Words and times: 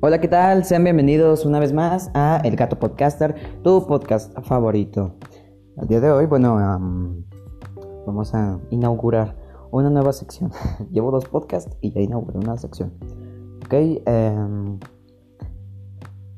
Hola, 0.00 0.20
¿qué 0.20 0.28
tal? 0.28 0.64
Sean 0.64 0.84
bienvenidos 0.84 1.44
una 1.44 1.58
vez 1.58 1.72
más 1.72 2.12
a 2.14 2.40
El 2.44 2.54
Gato 2.54 2.78
Podcaster, 2.78 3.34
tu 3.64 3.84
podcast 3.84 4.32
favorito. 4.42 5.16
El 5.76 5.88
día 5.88 5.98
de 5.98 6.12
hoy, 6.12 6.26
bueno, 6.26 6.54
vamos 8.06 8.32
a 8.32 8.60
inaugurar 8.70 9.34
una 9.72 9.90
nueva 9.90 10.12
sección. 10.12 10.52
Llevo 10.92 11.10
dos 11.10 11.24
podcasts 11.24 11.76
y 11.80 11.90
ya 11.90 12.00
inauguré 12.00 12.38
una 12.38 12.56
sección. 12.56 12.92
Ok, 13.66 13.74
em, 13.74 14.78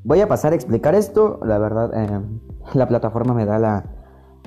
voy 0.03 0.21
a 0.21 0.27
pasar 0.27 0.53
a 0.53 0.55
explicar 0.55 0.95
esto. 0.95 1.39
La 1.45 1.59
verdad, 1.59 1.93
em, 1.93 2.39
la 2.73 2.87
plataforma 2.87 3.35
me 3.35 3.45
da 3.45 3.59
la 3.59 3.85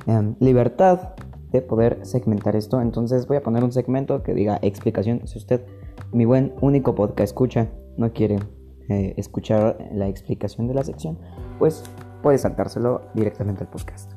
em, 0.09 0.35
libertad 0.41 1.15
de 1.53 1.63
poder 1.63 2.05
segmentar 2.05 2.57
esto. 2.57 2.81
Entonces 2.81 3.29
voy 3.29 3.37
a 3.37 3.45
poner 3.45 3.63
un 3.63 3.71
segmento 3.71 4.25
que 4.25 4.35
diga 4.35 4.59
explicación. 4.61 5.21
Si 5.29 5.39
usted, 5.39 5.65
mi 6.11 6.25
buen 6.25 6.53
único 6.61 6.97
podcast 6.97 7.29
escucha, 7.29 7.69
no 7.97 8.13
quiere 8.13 8.41
eh, 8.89 9.15
escuchar 9.17 9.79
la 9.93 10.09
explicación 10.09 10.69
de 10.69 10.75
la 10.75 10.85
sección, 10.85 11.19
pues 11.59 11.85
puede 12.23 12.39
saltárselo 12.39 13.03
directamente 13.15 13.65
al 13.65 13.71
podcast. 13.71 14.13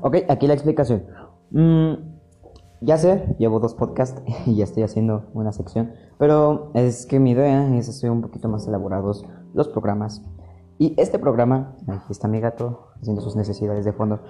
Ok, 0.00 0.16
aquí 0.28 0.46
la 0.46 0.54
explicación. 0.54 1.04
Mm, 1.50 1.94
ya 2.80 2.96
sé, 2.96 3.34
llevo 3.38 3.60
dos 3.60 3.74
podcasts 3.74 4.22
y 4.46 4.56
ya 4.56 4.64
estoy 4.64 4.82
haciendo 4.82 5.24
una 5.34 5.52
sección, 5.52 5.92
pero 6.18 6.70
es 6.74 7.06
que 7.06 7.18
mi 7.18 7.32
idea 7.32 7.76
es 7.76 7.88
hacer 7.88 8.10
un 8.10 8.22
poquito 8.22 8.48
más 8.48 8.66
elaborados 8.66 9.26
los 9.54 9.68
programas. 9.68 10.22
Y 10.78 10.94
este 10.96 11.18
programa, 11.18 11.74
aquí 11.88 12.06
está 12.10 12.28
mi 12.28 12.40
gato 12.40 12.90
haciendo 13.00 13.20
sus 13.20 13.34
necesidades 13.34 13.84
de 13.84 13.92
fondo. 13.92 14.20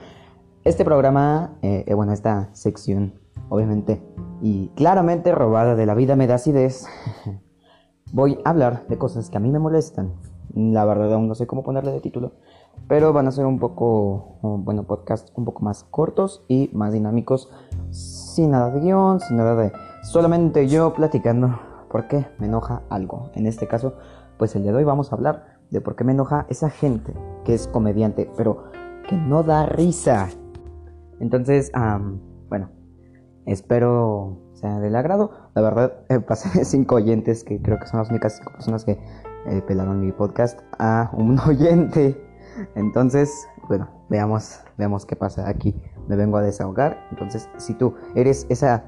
Este 0.64 0.84
programa, 0.84 1.56
eh, 1.62 1.84
eh, 1.86 1.94
bueno, 1.94 2.12
esta 2.12 2.50
sección, 2.52 3.14
obviamente, 3.48 4.02
y 4.42 4.68
claramente 4.70 5.32
robada 5.32 5.76
de 5.76 5.86
la 5.86 5.94
vida 5.94 6.16
me 6.16 6.26
da 6.26 6.34
acidez, 6.34 6.86
voy 8.12 8.38
a 8.44 8.50
hablar 8.50 8.86
de 8.88 8.98
cosas 8.98 9.30
que 9.30 9.36
a 9.36 9.40
mí 9.40 9.50
me 9.50 9.60
molestan. 9.60 10.14
La 10.54 10.84
verdad 10.84 11.12
aún 11.14 11.28
no 11.28 11.34
sé 11.34 11.46
cómo 11.46 11.62
ponerle 11.62 11.92
de 11.92 12.00
título, 12.00 12.32
pero 12.88 13.12
van 13.12 13.28
a 13.28 13.32
ser 13.32 13.46
un 13.46 13.58
poco, 13.58 14.38
bueno, 14.42 14.82
podcast 14.82 15.30
un 15.36 15.44
poco 15.44 15.62
más 15.62 15.84
cortos 15.84 16.44
y 16.48 16.70
más 16.72 16.92
dinámicos, 16.92 17.50
sin 17.90 18.50
nada 18.50 18.70
de 18.70 18.80
guion, 18.80 19.20
sin 19.20 19.36
nada 19.36 19.54
de... 19.54 19.72
Solamente 20.02 20.66
yo 20.66 20.92
platicando 20.92 21.58
por 21.88 22.08
qué 22.08 22.26
me 22.38 22.46
enoja 22.46 22.82
algo. 22.90 23.30
En 23.34 23.46
este 23.46 23.68
caso, 23.68 23.94
pues 24.38 24.56
el 24.56 24.62
día 24.62 24.72
de 24.72 24.78
hoy 24.78 24.84
vamos 24.84 25.12
a 25.12 25.16
hablar 25.16 25.58
de 25.70 25.80
por 25.80 25.96
qué 25.96 26.04
me 26.04 26.12
enoja 26.12 26.46
esa 26.48 26.68
gente 26.68 27.14
que 27.44 27.54
es 27.54 27.68
comediante, 27.68 28.30
pero 28.36 28.64
que 29.08 29.16
no 29.16 29.42
da 29.42 29.66
risa. 29.66 30.28
Entonces, 31.20 31.70
bueno, 32.48 32.70
espero 33.46 34.48
sea 34.54 34.80
del 34.80 34.96
agrado. 34.96 35.30
La 35.54 35.62
verdad, 35.62 35.92
eh, 36.08 36.20
pasé 36.20 36.64
cinco 36.64 36.96
oyentes, 36.96 37.44
que 37.44 37.60
creo 37.60 37.78
que 37.78 37.86
son 37.86 38.00
las 38.00 38.10
únicas 38.10 38.36
cinco 38.36 38.52
personas 38.52 38.84
que 38.84 38.98
eh, 39.46 39.62
pelaron 39.66 40.00
mi 40.00 40.12
podcast, 40.12 40.60
a 40.78 41.10
un 41.12 41.38
oyente. 41.46 42.20
Entonces, 42.74 43.48
bueno, 43.68 43.88
veamos, 44.08 44.60
veamos 44.76 45.06
qué 45.06 45.16
pasa 45.16 45.48
aquí. 45.48 45.74
Me 46.08 46.16
vengo 46.16 46.38
a 46.38 46.42
desahogar. 46.42 47.06
Entonces, 47.10 47.48
si 47.58 47.74
tú 47.74 47.94
eres 48.14 48.46
esa 48.48 48.84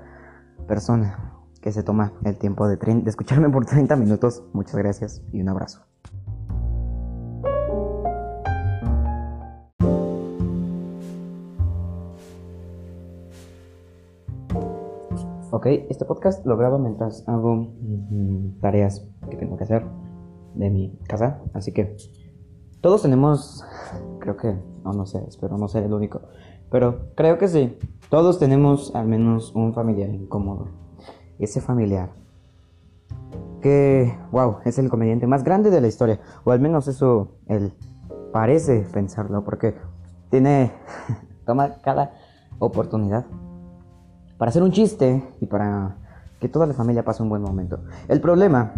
persona 0.67 1.35
que 1.61 1.73
se 1.73 1.83
toma 1.83 2.13
el 2.25 2.39
tiempo 2.39 2.67
de, 2.67 2.77
de 2.77 3.11
escucharme 3.11 3.51
por 3.51 3.67
30 3.67 3.95
minutos, 3.97 4.43
muchas 4.53 4.77
gracias 4.77 5.23
y 5.33 5.41
un 5.41 5.49
abrazo. 5.49 5.90
Ok, 15.53 15.67
este 15.67 16.05
podcast 16.05 16.47
lo 16.47 16.57
grabo 16.57 16.79
mientras 16.79 17.29
hago 17.29 17.57
mm, 17.57 18.61
tareas 18.61 19.05
que 19.29 19.37
tengo 19.37 19.57
que 19.57 19.65
hacer 19.65 19.85
de 20.55 20.71
mi 20.71 20.97
casa, 21.09 21.41
así 21.55 21.73
que 21.73 21.97
todos 22.81 23.03
tenemos, 23.03 23.65
creo 24.21 24.37
que, 24.37 24.57
no, 24.85 24.93
no 24.93 25.07
sé, 25.07 25.25
espero 25.27 25.59
no 25.59 25.67
ser 25.67 25.83
el 25.83 25.93
único, 25.93 26.21
pero 26.71 27.11
creo 27.17 27.37
que 27.37 27.49
sí, 27.49 27.77
todos 28.11 28.39
tenemos 28.39 28.95
al 28.95 29.09
menos 29.09 29.53
un 29.57 29.75
familiar 29.75 30.11
incómodo. 30.11 30.69
Ese 31.41 31.61
familiar 31.61 32.11
que, 33.61 34.17
wow, 34.31 34.59
es 34.65 34.79
el 34.79 34.89
comediante 34.89 35.27
más 35.27 35.43
grande 35.43 35.71
de 35.71 35.81
la 35.81 35.89
historia, 35.89 36.21
o 36.45 36.53
al 36.53 36.61
menos 36.61 36.87
eso 36.87 37.33
él 37.49 37.73
parece 38.33 38.87
pensarlo, 38.93 39.43
porque 39.43 39.75
tiene, 40.31 40.71
toma 41.45 41.75
cada 41.83 42.13
oportunidad 42.61 43.27
para 44.41 44.49
hacer 44.49 44.63
un 44.63 44.73
chiste 44.73 45.23
y 45.43 45.45
para 45.45 45.99
que 46.41 46.49
toda 46.49 46.67
la 46.67 46.73
familia 46.73 47.05
pase 47.05 47.23
un 47.23 47.29
buen 47.29 47.43
momento. 47.43 47.81
El 48.09 48.23
problema 48.23 48.73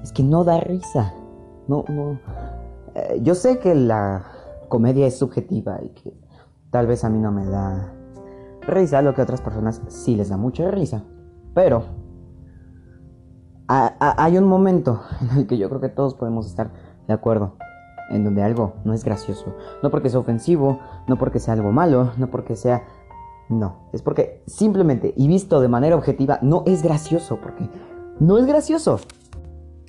es 0.00 0.12
que 0.12 0.22
no 0.22 0.44
da 0.44 0.60
risa. 0.60 1.12
No, 1.66 1.84
no. 1.88 2.20
Eh, 2.94 3.18
yo 3.20 3.34
sé 3.34 3.58
que 3.58 3.74
la 3.74 4.22
comedia 4.68 5.08
es 5.08 5.18
subjetiva 5.18 5.80
y 5.82 5.88
que 5.88 6.16
tal 6.70 6.86
vez 6.86 7.02
a 7.02 7.10
mí 7.10 7.18
no 7.18 7.32
me 7.32 7.44
da 7.46 7.94
risa, 8.60 9.02
lo 9.02 9.12
que 9.12 9.22
a 9.22 9.24
otras 9.24 9.40
personas 9.40 9.82
sí 9.88 10.14
les 10.14 10.28
da 10.28 10.36
mucha 10.36 10.70
risa. 10.70 11.02
Pero 11.52 11.86
hay 13.66 14.38
un 14.38 14.44
momento 14.44 15.02
en 15.20 15.36
el 15.36 15.46
que 15.48 15.58
yo 15.58 15.68
creo 15.68 15.80
que 15.80 15.88
todos 15.88 16.14
podemos 16.14 16.46
estar 16.46 16.70
de 17.08 17.12
acuerdo. 17.12 17.56
En 18.08 18.22
donde 18.22 18.44
algo 18.44 18.74
no 18.84 18.92
es 18.92 19.02
gracioso. 19.02 19.56
No 19.82 19.90
porque 19.90 20.10
sea 20.10 20.20
ofensivo, 20.20 20.78
no 21.08 21.16
porque 21.16 21.40
sea 21.40 21.54
algo 21.54 21.72
malo, 21.72 22.12
no 22.18 22.28
porque 22.28 22.54
sea 22.54 22.84
no, 23.48 23.88
es 23.92 24.02
porque 24.02 24.42
simplemente 24.46 25.12
y 25.16 25.28
visto 25.28 25.60
de 25.60 25.68
manera 25.68 25.96
objetiva 25.96 26.38
no 26.42 26.62
es 26.66 26.82
gracioso, 26.82 27.38
porque 27.42 27.68
no 28.18 28.38
es 28.38 28.46
gracioso. 28.46 28.98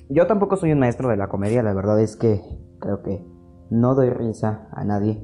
Yo 0.08 0.26
tampoco 0.26 0.56
soy 0.56 0.72
un 0.72 0.78
maestro 0.78 1.08
de 1.08 1.16
la 1.16 1.28
comedia, 1.28 1.62
la 1.62 1.72
verdad 1.72 2.00
es 2.00 2.16
que 2.16 2.42
creo 2.78 3.02
que 3.02 3.24
no 3.70 3.94
doy 3.94 4.10
risa 4.10 4.68
a 4.72 4.84
nadie, 4.84 5.20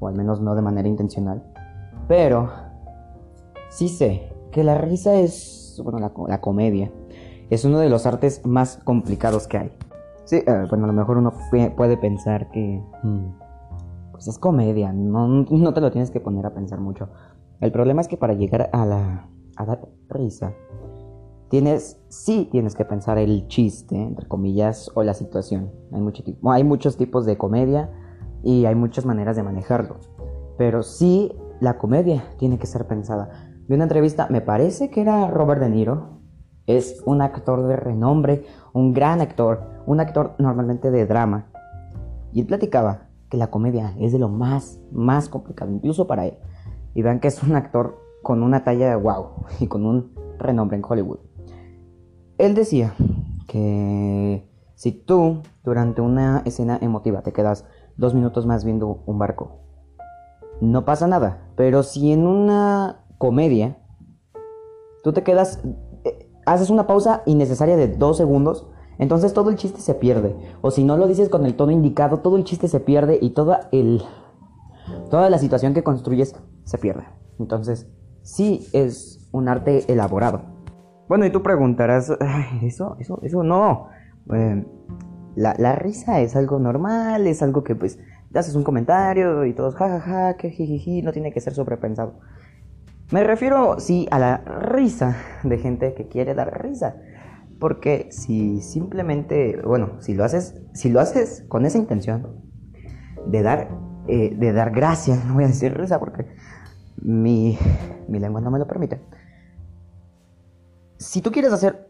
o 0.00 0.08
al 0.08 0.14
menos 0.14 0.40
no 0.40 0.54
de 0.54 0.62
manera 0.62 0.88
intencional. 0.88 1.44
Pero 2.08 2.50
sí 3.70 3.88
sé 3.88 4.32
que 4.50 4.64
la 4.64 4.76
risa 4.76 5.14
es, 5.14 5.80
bueno, 5.82 5.98
la, 5.98 6.40
comedia 6.40 6.90
es 7.48 7.64
uno 7.64 7.78
de 7.78 7.88
los 7.88 8.06
artes 8.06 8.44
más 8.44 8.78
complicados 8.84 9.46
que 9.46 9.58
hay. 9.58 9.72
Sí, 10.24 10.36
eh, 10.36 10.66
bueno, 10.68 10.84
a 10.84 10.88
lo 10.88 10.92
mejor 10.92 11.16
uno 11.16 11.32
puede 11.76 11.96
pensar 11.96 12.50
que... 12.50 12.82
Mm, 13.02 13.48
pues 14.18 14.26
es 14.26 14.38
comedia, 14.40 14.92
no, 14.92 15.28
no 15.28 15.72
te 15.72 15.80
lo 15.80 15.92
tienes 15.92 16.10
que 16.10 16.18
poner 16.18 16.44
a 16.44 16.52
pensar 16.52 16.80
mucho. 16.80 17.08
El 17.60 17.72
problema 17.72 18.00
es 18.00 18.06
que 18.08 18.16
para 18.16 18.34
llegar 18.34 18.70
a 18.72 18.86
la 18.86 19.28
dar 19.56 19.80
risa, 20.08 20.54
tienes, 21.48 22.00
sí 22.08 22.48
tienes 22.52 22.76
que 22.76 22.84
pensar 22.84 23.18
el 23.18 23.48
chiste, 23.48 24.00
entre 24.00 24.28
comillas, 24.28 24.90
o 24.94 25.02
la 25.02 25.14
situación. 25.14 25.72
Hay, 25.92 26.00
mucho 26.00 26.22
hay 26.44 26.62
muchos 26.62 26.96
tipos 26.96 27.26
de 27.26 27.36
comedia 27.36 27.90
y 28.44 28.66
hay 28.66 28.76
muchas 28.76 29.04
maneras 29.04 29.34
de 29.34 29.42
manejarlo. 29.42 29.96
Pero 30.56 30.84
sí, 30.84 31.32
la 31.58 31.78
comedia 31.78 32.22
tiene 32.38 32.58
que 32.58 32.66
ser 32.66 32.86
pensada. 32.86 33.50
Vi 33.66 33.74
una 33.74 33.84
entrevista, 33.84 34.28
me 34.30 34.40
parece 34.40 34.90
que 34.90 35.00
era 35.00 35.28
Robert 35.28 35.60
De 35.60 35.68
Niro. 35.68 36.20
Es 36.66 37.02
un 37.06 37.22
actor 37.22 37.66
de 37.66 37.76
renombre, 37.76 38.44
un 38.72 38.92
gran 38.92 39.20
actor, 39.20 39.82
un 39.86 39.98
actor 39.98 40.36
normalmente 40.38 40.92
de 40.92 41.06
drama. 41.06 41.50
Y 42.32 42.40
él 42.40 42.46
platicaba 42.46 43.08
que 43.30 43.36
la 43.36 43.50
comedia 43.50 43.96
es 43.98 44.12
de 44.12 44.18
lo 44.18 44.28
más, 44.28 44.78
más 44.92 45.28
complicado, 45.28 45.72
incluso 45.72 46.06
para 46.06 46.26
él 46.26 46.38
y 46.94 47.02
vean 47.02 47.20
que 47.20 47.28
es 47.28 47.42
un 47.42 47.54
actor 47.56 47.98
con 48.22 48.42
una 48.42 48.64
talla 48.64 48.90
de 48.90 48.96
wow 48.96 49.46
y 49.60 49.66
con 49.66 49.86
un 49.86 50.12
renombre 50.38 50.76
en 50.76 50.84
Hollywood. 50.86 51.18
Él 52.38 52.54
decía 52.54 52.94
que 53.46 54.48
si 54.74 54.92
tú 54.92 55.42
durante 55.64 56.00
una 56.00 56.42
escena 56.44 56.78
emotiva 56.80 57.22
te 57.22 57.32
quedas 57.32 57.64
dos 57.96 58.14
minutos 58.14 58.46
más 58.46 58.64
viendo 58.64 59.02
un 59.06 59.18
barco, 59.18 59.58
no 60.60 60.84
pasa 60.84 61.06
nada. 61.06 61.48
Pero 61.56 61.82
si 61.82 62.12
en 62.12 62.26
una 62.26 63.04
comedia 63.18 63.78
tú 65.02 65.12
te 65.12 65.22
quedas, 65.22 65.60
eh, 66.04 66.30
haces 66.46 66.70
una 66.70 66.86
pausa 66.86 67.22
innecesaria 67.26 67.76
de 67.76 67.88
dos 67.88 68.16
segundos, 68.16 68.68
entonces 68.98 69.32
todo 69.32 69.50
el 69.50 69.56
chiste 69.56 69.80
se 69.80 69.94
pierde. 69.94 70.36
O 70.60 70.70
si 70.70 70.84
no 70.84 70.96
lo 70.96 71.06
dices 71.06 71.28
con 71.28 71.46
el 71.46 71.56
tono 71.56 71.72
indicado, 71.72 72.18
todo 72.18 72.36
el 72.36 72.44
chiste 72.44 72.68
se 72.68 72.80
pierde 72.80 73.18
y 73.20 73.30
toda 73.30 73.68
el, 73.72 74.02
toda 75.10 75.30
la 75.30 75.38
situación 75.38 75.74
que 75.74 75.84
construyes 75.84 76.34
se 76.68 76.76
pierde. 76.76 77.04
Entonces, 77.38 77.88
sí 78.22 78.68
es 78.74 79.26
un 79.32 79.48
arte 79.48 79.90
elaborado. 79.90 80.42
Bueno, 81.08 81.24
y 81.24 81.30
tú 81.30 81.42
preguntarás, 81.42 82.12
eso, 82.62 82.96
eso, 83.00 83.18
eso 83.22 83.42
no. 83.42 83.88
Eh, 84.34 84.66
la, 85.34 85.74
risa 85.76 86.20
es 86.20 86.36
algo 86.36 86.58
normal, 86.58 87.26
es 87.26 87.42
algo 87.42 87.64
que 87.64 87.74
pues 87.74 87.98
haces 88.34 88.54
un 88.54 88.64
comentario 88.64 89.46
y 89.46 89.54
todos 89.54 89.74
jajaja, 89.76 90.36
que 90.36 90.50
jijiji, 90.50 91.00
no 91.00 91.12
tiene 91.12 91.32
que 91.32 91.40
ser 91.40 91.54
sobrepensado. 91.54 92.20
Me 93.10 93.24
refiero, 93.24 93.80
sí, 93.80 94.06
a 94.10 94.18
la 94.18 94.36
risa 94.36 95.16
de 95.44 95.56
gente 95.56 95.94
que 95.94 96.08
quiere 96.08 96.34
dar 96.34 96.62
risa. 96.62 96.96
Porque 97.58 98.08
si 98.10 98.60
simplemente, 98.60 99.58
bueno, 99.64 100.00
si 100.00 100.12
lo 100.12 100.24
haces, 100.24 100.60
si 100.74 100.90
lo 100.90 101.00
haces 101.00 101.44
con 101.48 101.64
esa 101.64 101.78
intención 101.78 102.44
de 103.26 103.42
dar, 103.42 103.70
eh, 104.06 104.36
de 104.36 104.52
dar 104.52 104.72
gracias, 104.72 105.24
no 105.26 105.34
voy 105.34 105.44
a 105.44 105.48
decir 105.48 105.74
risa 105.74 105.98
porque 105.98 106.26
mi, 107.02 107.58
mi 108.08 108.18
lengua 108.18 108.40
no 108.40 108.50
me 108.50 108.58
lo 108.58 108.66
permite. 108.66 109.00
Si 110.98 111.22
tú 111.22 111.30
quieres 111.30 111.52
hacer 111.52 111.88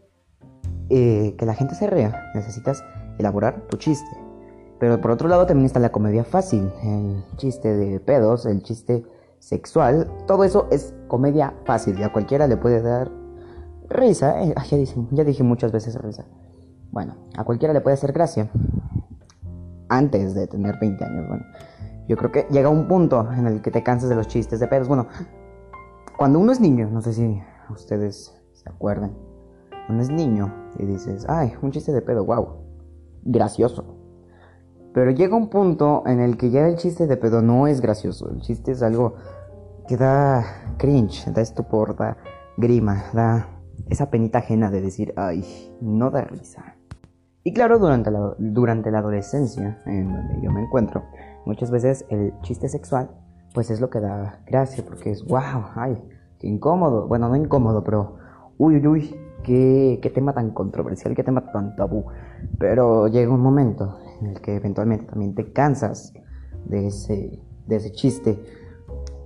eh, 0.89 1.35
que 1.37 1.45
la 1.45 1.53
gente 1.53 1.75
se 1.75 1.87
ría, 1.87 2.31
necesitas 2.35 2.83
elaborar 3.17 3.67
tu 3.69 3.77
chiste. 3.77 4.09
Pero 4.79 5.01
por 5.01 5.11
otro 5.11 5.27
lado 5.27 5.45
también 5.45 5.65
está 5.65 5.79
la 5.79 5.91
comedia 5.91 6.23
fácil, 6.23 6.71
el 6.83 7.23
chiste 7.35 7.75
de 7.75 7.99
pedos, 7.99 8.45
el 8.45 8.63
chiste 8.63 9.05
sexual, 9.39 10.09
todo 10.25 10.43
eso 10.43 10.67
es 10.71 10.93
comedia 11.07 11.53
fácil 11.65 11.99
y 11.99 12.03
a 12.03 12.11
cualquiera 12.11 12.47
le 12.47 12.57
puede 12.57 12.81
dar 12.81 13.11
risa. 13.89 14.41
Eh, 14.43 14.53
ya, 14.69 14.77
dije, 14.77 14.95
ya 15.11 15.23
dije 15.23 15.43
muchas 15.43 15.71
veces 15.71 15.95
risa. 15.95 16.25
Bueno, 16.91 17.15
a 17.37 17.43
cualquiera 17.43 17.73
le 17.73 17.81
puede 17.81 17.95
hacer 17.95 18.13
gracia. 18.13 18.49
Antes 19.89 20.33
de 20.33 20.47
tener 20.47 20.77
20 20.79 21.03
años, 21.03 21.27
bueno. 21.27 21.45
Yo 22.09 22.17
creo 22.17 22.31
que 22.31 22.47
llega 22.49 22.69
un 22.69 22.87
punto 22.87 23.31
en 23.31 23.45
el 23.45 23.61
que 23.61 23.69
te 23.69 23.83
cansas 23.83 24.09
de 24.09 24.15
los 24.15 24.27
chistes 24.27 24.59
de 24.59 24.67
pedos. 24.67 24.87
Bueno, 24.87 25.07
cuando 26.17 26.39
uno 26.39 26.51
es 26.51 26.59
niño, 26.59 26.89
no 26.91 27.01
sé 27.01 27.13
si 27.13 27.39
ustedes 27.69 28.35
se 28.51 28.67
acuerdan. 28.67 29.13
Uno 29.89 30.01
es 30.01 30.09
niño 30.09 30.51
y 30.79 30.87
dices, 30.87 31.27
ay, 31.29 31.53
un 31.61 31.69
chiste 31.69 31.91
de 31.91 32.01
pedo, 32.01 32.25
wow, 32.25 32.47
gracioso. 33.21 33.95
Pero 34.91 35.11
llega 35.11 35.37
un 35.37 35.51
punto 35.51 36.01
en 36.07 36.19
el 36.19 36.35
que 36.35 36.49
ya 36.49 36.67
el 36.67 36.77
chiste 36.77 37.05
de 37.05 37.15
pedo 37.15 37.43
no 37.43 37.67
es 37.67 37.79
gracioso. 37.79 38.27
El 38.31 38.41
chiste 38.41 38.71
es 38.71 38.81
algo 38.81 39.13
que 39.87 39.95
da 39.95 40.43
cringe, 40.79 41.31
da 41.31 41.41
estupor, 41.43 41.95
da 41.95 42.17
grima, 42.57 43.03
da 43.13 43.49
esa 43.87 44.09
penita 44.09 44.39
ajena 44.39 44.71
de 44.71 44.81
decir, 44.81 45.13
ay, 45.15 45.45
no 45.79 46.09
da 46.09 46.21
risa. 46.21 46.75
Y 47.43 47.53
claro, 47.53 47.77
durante 47.77 48.09
la, 48.09 48.35
durante 48.39 48.89
la 48.89 48.97
adolescencia, 48.97 49.79
en 49.85 50.11
donde 50.11 50.41
yo 50.41 50.51
me 50.51 50.61
encuentro, 50.61 51.03
Muchas 51.49 51.71
veces 51.71 52.05
el 52.09 52.31
chiste 52.43 52.69
sexual, 52.69 53.09
pues 53.55 53.71
es 53.71 53.81
lo 53.81 53.89
que 53.89 53.99
da 53.99 54.43
gracia, 54.45 54.85
porque 54.85 55.09
es, 55.09 55.25
wow, 55.25 55.65
ay, 55.73 55.97
qué 56.37 56.45
incómodo. 56.45 57.07
Bueno, 57.07 57.27
no 57.27 57.35
incómodo, 57.35 57.83
pero, 57.83 58.17
uy, 58.59 58.75
uy, 58.75 58.85
uy, 58.85 59.15
qué, 59.41 59.97
qué 59.99 60.11
tema 60.11 60.31
tan 60.31 60.51
controversial, 60.51 61.15
qué 61.15 61.23
tema 61.23 61.51
tan 61.51 61.75
tabú. 61.75 62.05
Pero 62.59 63.07
llega 63.07 63.33
un 63.33 63.41
momento 63.41 63.97
en 64.21 64.27
el 64.27 64.41
que 64.41 64.57
eventualmente 64.57 65.07
también 65.07 65.33
te 65.33 65.51
cansas 65.51 66.13
de 66.65 66.85
ese, 66.85 67.41
de 67.65 67.75
ese 67.77 67.93
chiste. 67.93 68.37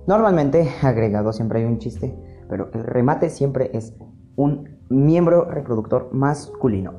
Normalmente 0.06 0.66
agregado 0.80 1.30
siempre 1.30 1.58
hay 1.58 1.66
un 1.66 1.76
chiste, 1.76 2.18
pero 2.48 2.70
el 2.72 2.84
remate 2.84 3.28
siempre 3.28 3.70
es 3.74 3.94
un 4.36 4.78
miembro 4.88 5.44
reproductor 5.44 6.08
masculino. 6.14 6.94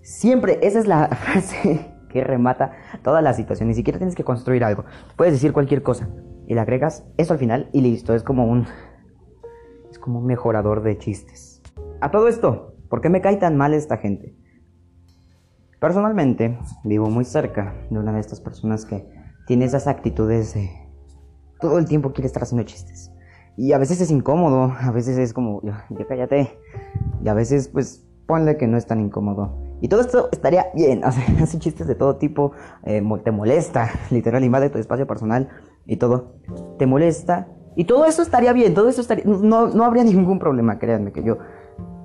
Siempre, 0.00 0.60
esa 0.62 0.78
es 0.78 0.86
la 0.86 1.08
frase 1.08 1.89
que 2.10 2.22
remata 2.24 2.72
toda 3.02 3.22
la 3.22 3.32
situación. 3.32 3.68
Ni 3.68 3.74
siquiera 3.74 3.98
tienes 3.98 4.14
que 4.14 4.24
construir 4.24 4.64
algo. 4.64 4.84
Puedes 5.16 5.32
decir 5.32 5.52
cualquier 5.52 5.82
cosa 5.82 6.08
y 6.46 6.54
le 6.54 6.60
agregas 6.60 7.06
eso 7.16 7.32
al 7.32 7.38
final 7.38 7.70
y 7.72 7.80
listo. 7.80 8.14
Es 8.14 8.22
como 8.22 8.44
un. 8.44 8.66
Es 9.90 9.98
como 9.98 10.18
un 10.18 10.26
mejorador 10.26 10.82
de 10.82 10.98
chistes. 10.98 11.62
A 12.00 12.10
todo 12.10 12.28
esto, 12.28 12.74
¿por 12.88 13.00
qué 13.00 13.08
me 13.08 13.20
cae 13.20 13.36
tan 13.36 13.56
mal 13.56 13.72
esta 13.72 13.96
gente? 13.96 14.36
Personalmente, 15.80 16.58
vivo 16.84 17.08
muy 17.08 17.24
cerca 17.24 17.74
de 17.88 17.98
una 17.98 18.12
de 18.12 18.20
estas 18.20 18.40
personas 18.40 18.84
que 18.84 19.08
tiene 19.46 19.64
esas 19.64 19.86
actitudes 19.86 20.54
de. 20.54 20.70
Todo 21.60 21.78
el 21.78 21.86
tiempo 21.86 22.12
quiere 22.12 22.26
estar 22.26 22.42
haciendo 22.42 22.64
chistes. 22.64 23.12
Y 23.56 23.72
a 23.72 23.78
veces 23.78 24.00
es 24.00 24.10
incómodo, 24.10 24.74
a 24.78 24.90
veces 24.90 25.18
es 25.18 25.32
como, 25.32 25.60
ya, 25.62 25.86
ya 25.90 26.06
cállate. 26.06 26.58
Y 27.22 27.28
a 27.28 27.34
veces, 27.34 27.68
pues, 27.68 28.06
ponle 28.26 28.56
que 28.56 28.66
no 28.66 28.76
es 28.76 28.86
tan 28.86 29.00
incómodo. 29.00 29.69
Y 29.80 29.88
todo 29.88 30.00
esto 30.00 30.28
estaría 30.32 30.66
bien, 30.74 31.02
o 31.04 31.08
hace 31.08 31.58
chistes 31.58 31.86
de 31.86 31.94
todo 31.94 32.16
tipo, 32.16 32.52
eh, 32.84 33.02
te 33.24 33.30
molesta, 33.30 33.90
literal, 34.10 34.44
invade 34.44 34.70
tu 34.70 34.78
espacio 34.78 35.06
personal 35.06 35.48
y 35.86 35.96
todo, 35.96 36.34
te 36.78 36.86
molesta. 36.86 37.48
Y 37.76 37.84
todo 37.84 38.04
eso 38.04 38.22
estaría 38.22 38.52
bien, 38.52 38.74
todo 38.74 38.88
eso 38.88 39.00
estaría, 39.00 39.24
no, 39.24 39.68
no 39.68 39.84
habría 39.84 40.04
ningún 40.04 40.38
problema, 40.38 40.78
créanme 40.78 41.12
que 41.12 41.22
yo 41.22 41.38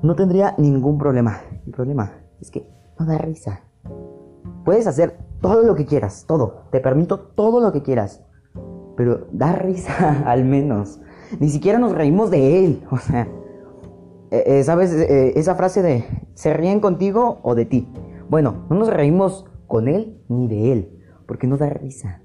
no 0.01 0.15
tendría 0.15 0.55
ningún 0.57 0.97
problema. 0.97 1.41
El 1.65 1.71
problema 1.71 2.13
es 2.39 2.51
que 2.51 2.67
no 2.99 3.05
da 3.05 3.17
risa. 3.17 3.61
Puedes 4.63 4.87
hacer 4.87 5.17
todo 5.41 5.63
lo 5.63 5.75
que 5.75 5.85
quieras, 5.85 6.25
todo, 6.27 6.63
te 6.71 6.79
permito 6.79 7.19
todo 7.19 7.59
lo 7.59 7.71
que 7.71 7.83
quieras, 7.83 8.23
pero 8.95 9.27
da 9.31 9.53
risa 9.53 10.23
al 10.25 10.45
menos. 10.45 10.99
Ni 11.39 11.49
siquiera 11.49 11.79
nos 11.79 11.93
reímos 11.93 12.29
de 12.31 12.65
él, 12.65 12.83
o 12.91 12.97
sea, 12.97 13.27
eh, 14.31 14.43
eh, 14.45 14.63
¿sabes? 14.63 14.93
Eh, 14.93 15.33
esa 15.35 15.55
frase 15.55 15.81
de 15.81 16.05
¿se 16.35 16.53
ríen 16.53 16.79
contigo 16.79 17.39
o 17.41 17.55
de 17.55 17.65
ti? 17.65 17.87
Bueno, 18.29 18.65
no 18.69 18.77
nos 18.77 18.93
reímos 18.93 19.45
con 19.67 19.87
él 19.87 20.21
ni 20.29 20.47
de 20.47 20.71
él, 20.71 21.03
porque 21.25 21.47
no 21.47 21.57
da 21.57 21.69
risa. 21.69 22.21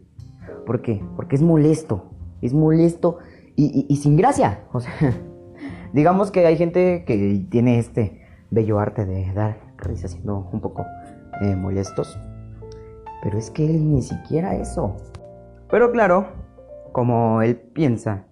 ¿Por 0.67 0.83
qué? 0.83 1.03
Porque 1.17 1.37
es 1.37 1.43
molesto. 1.43 2.11
Es 2.43 2.53
molesto 2.53 3.19
y, 3.57 3.97
sin 3.97 4.17
gracia. 4.17 4.65
O 4.73 4.81
sea, 4.81 4.93
digamos 5.93 6.31
que 6.31 6.47
hay 6.47 6.57
gente 6.57 7.05
que 7.07 7.47
tiene 7.51 7.79
este 7.79 8.21
bello 8.51 8.79
arte 8.79 9.07
de 9.07 9.33
dar 9.33 9.59
risa 9.79 10.09
siendo 10.09 10.49
un 10.53 10.61
poco 10.61 10.85
molestos. 11.57 12.19
Pero 13.23 13.39
es 13.39 13.51
que 13.51 13.65
él 13.65 13.93
ni 13.93 14.03
siquiera 14.03 14.55
eso. 14.55 14.97
Pero 15.71 15.93
claro, 15.93 16.27
como 16.93 17.43
él 17.43 17.57
piensa 17.57 18.25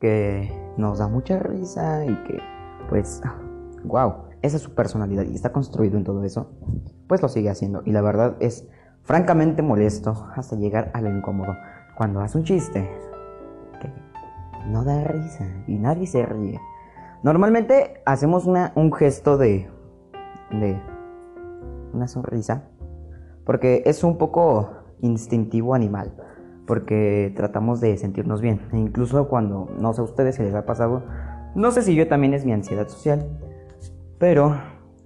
que 0.00 0.50
nos 0.76 0.98
da 0.98 1.08
mucha 1.08 1.38
risa 1.38 2.04
y 2.04 2.14
que 2.24 2.38
pues, 2.88 3.22
wow, 3.84 4.14
esa 4.42 4.56
es 4.56 4.62
su 4.62 4.74
personalidad 4.74 5.24
y 5.24 5.34
está 5.34 5.52
construido 5.52 5.96
en 5.96 6.04
todo 6.04 6.24
eso, 6.24 6.50
pues 7.06 7.22
lo 7.22 7.28
sigue 7.28 7.50
haciendo. 7.50 7.82
Y 7.84 7.92
la 7.92 8.02
verdad 8.02 8.36
es 8.40 8.66
francamente 9.02 9.62
molesto 9.62 10.28
hasta 10.34 10.56
llegar 10.56 10.90
a 10.94 11.00
lo 11.00 11.10
incómodo. 11.10 11.56
Cuando 11.96 12.20
hace 12.20 12.38
un 12.38 12.44
chiste 12.44 12.88
que 13.80 13.90
no 14.68 14.84
da 14.84 15.04
risa 15.04 15.46
y 15.66 15.78
nadie 15.78 16.06
se 16.06 16.24
ríe. 16.24 16.60
Normalmente 17.22 18.02
hacemos 18.04 18.46
un 18.46 18.92
gesto 18.92 19.38
de, 19.38 19.68
de 20.50 20.80
una 21.92 22.08
sonrisa 22.08 22.64
porque 23.44 23.82
es 23.86 24.02
un 24.02 24.18
poco 24.18 24.70
instintivo 25.00 25.74
animal 25.74 26.14
porque 26.66 27.32
tratamos 27.36 27.80
de 27.80 27.96
sentirnos 27.96 28.40
bien. 28.40 28.60
E 28.72 28.78
incluso 28.78 29.28
cuando, 29.28 29.68
no 29.78 29.92
sé 29.92 30.00
a 30.00 30.04
ustedes 30.04 30.36
si 30.36 30.42
les 30.42 30.54
ha 30.54 30.64
pasado, 30.64 31.02
no 31.54 31.70
sé 31.70 31.82
si 31.82 31.94
yo 31.94 32.08
también 32.08 32.34
es 32.34 32.44
mi 32.44 32.52
ansiedad 32.52 32.88
social, 32.88 33.26
pero 34.22 34.54